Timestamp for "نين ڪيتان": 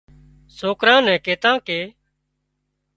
1.07-1.55